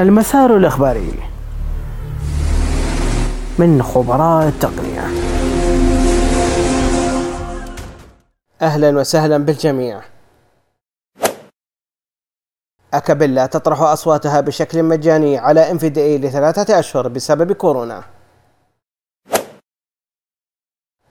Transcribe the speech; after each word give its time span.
المسار 0.00 0.56
الإخباري 0.56 1.12
من 3.58 3.82
خبراء 3.82 4.48
التقنية. 4.48 5.06
أهلا 8.62 8.98
وسهلا 8.98 9.38
بالجميع. 9.38 10.00
أكابيلا 12.94 13.46
تطرح 13.46 13.80
أصواتها 13.80 14.40
بشكل 14.40 14.82
مجاني 14.82 15.38
على 15.38 15.70
إنفيدي 15.70 16.18
لثلاثة 16.18 16.78
أشهر 16.78 17.08
بسبب 17.08 17.52
كورونا. 17.52 18.04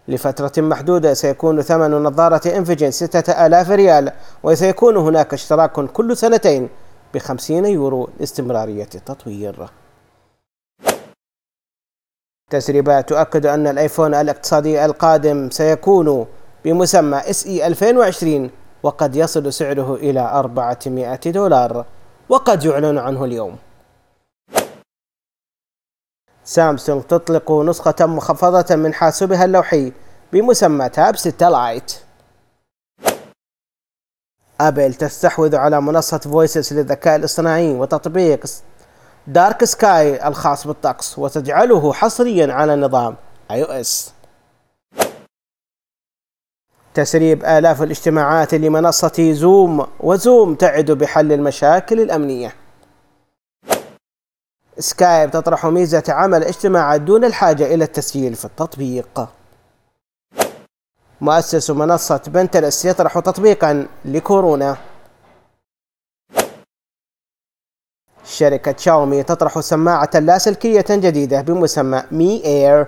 لفترة 0.07 0.51
محدودة 0.61 1.13
سيكون 1.13 1.61
ثمن 1.61 1.91
نظارة 1.91 2.57
انفيجن 2.57 2.91
ستة 2.91 3.45
آلاف 3.45 3.69
ريال 3.69 4.11
وسيكون 4.43 4.97
هناك 4.97 5.33
اشتراك 5.33 5.71
كل 5.71 6.17
سنتين 6.17 6.69
بخمسين 7.13 7.65
يورو 7.65 8.09
لاستمرارية 8.19 8.89
التطوير 8.95 9.69
تسريبات 12.50 13.09
تؤكد 13.09 13.45
أن 13.45 13.67
الآيفون 13.67 14.13
الاقتصادي 14.13 14.86
القادم 14.86 15.50
سيكون 15.50 16.27
بمسمى 16.65 17.21
إي 17.45 17.67
2020 17.67 18.51
وقد 18.83 19.15
يصل 19.15 19.53
سعره 19.53 19.95
إلى 19.95 20.19
400 20.19 21.15
دولار 21.15 21.86
وقد 22.29 22.65
يعلن 22.65 22.97
عنه 22.97 23.25
اليوم. 23.25 23.57
سامسونج 26.43 27.03
تطلق 27.03 27.51
نسخة 27.51 28.05
مخفضة 28.05 28.75
من 28.75 28.93
حاسوبها 28.93 29.45
اللوحي 29.45 29.93
بمسمى 30.33 30.89
Tab 30.89 31.15
6 31.15 31.50
Lite 31.50 32.00
أبل 34.61 34.94
تستحوذ 34.94 35.55
على 35.55 35.81
منصة 35.81 36.17
Voysis 36.17 36.73
للذكاء 36.73 37.16
الاصطناعي 37.16 37.73
وتطبيق 37.73 38.45
Dark 39.28 39.64
Sky 39.64 40.28
الخاص 40.28 40.67
بالطقس 40.67 41.20
وتجعله 41.20 41.94
حصريا 41.94 42.53
على 42.53 42.75
نظام 42.75 43.16
iOS 43.52 44.14
تسريب 46.94 47.45
آلاف 47.45 47.81
الاجتماعات 47.81 48.53
لمنصة 48.53 49.31
زوم 49.34 49.88
وزوم 50.00 50.56
تعد 50.56 50.91
بحل 50.91 51.31
المشاكل 51.31 52.02
الأمنية. 52.02 52.53
سكايب 54.80 55.31
تطرح 55.31 55.66
ميزة 55.66 56.03
عمل 56.09 56.44
اجتماعات 56.44 57.02
دون 57.02 57.25
الحاجة 57.25 57.73
إلى 57.73 57.84
التسجيل 57.84 58.36
في 58.36 58.45
التطبيق. 58.45 59.30
مؤسس 61.22 61.70
منصة 61.70 62.22
Pinterest 62.28 62.86
يطرح 62.86 63.20
تطبيقا 63.20 63.88
لكورونا. 64.06 64.78
شركة 68.23 68.78
شاومي 68.78 69.23
تطرح 69.23 69.59
سماعة 69.59 70.09
لاسلكية 70.14 70.86
جديدة 70.90 71.42
بمسمى 71.42 72.03
Mi 72.12 72.45
Air. 72.45 72.88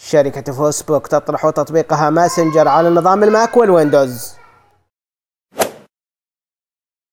شركة 0.00 0.52
فيسبوك 0.52 1.06
تطرح 1.06 1.50
تطبيقها 1.50 2.10
ماسنجر 2.10 2.68
على 2.68 2.90
نظام 2.90 3.24
الماك 3.24 3.56
والويندوز. 3.56 4.34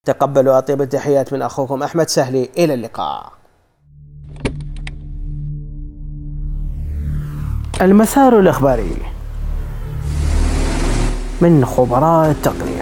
تقبلوا 0.05 0.57
أطيب 0.57 0.81
التحيات 0.81 1.33
من 1.33 1.41
أخوكم 1.41 1.83
أحمد 1.83 2.09
سهلي. 2.09 2.49
إلى 2.57 2.73
اللقاء. 2.73 3.33
المسار 7.81 8.39
الإخباري 8.39 8.97
من 11.41 11.65
خبراء 11.65 12.31
التقنية 12.31 12.74